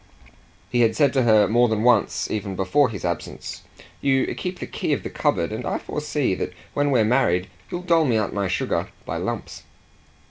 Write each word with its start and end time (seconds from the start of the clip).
He 0.71 0.81
had 0.81 0.95
said 0.95 1.13
to 1.13 1.21
her 1.21 1.47
more 1.47 1.69
than 1.69 1.83
once 1.83 2.27
even 2.31 2.55
before 2.55 2.89
his 2.89 3.05
absence: 3.05 3.61
"You 4.01 4.33
keep 4.33 4.57
the 4.57 4.65
key 4.65 4.93
of 4.93 5.03
the 5.03 5.11
cupboard, 5.11 5.51
and 5.51 5.63
I 5.63 5.77
foresee 5.77 6.33
that 6.33 6.53
when 6.73 6.89
we're 6.89 7.03
married 7.05 7.49
you'll 7.69 7.83
dole 7.83 8.05
me 8.05 8.17
out 8.17 8.33
my 8.33 8.47
sugar 8.47 8.87
by 9.05 9.17
lumps." 9.17 9.61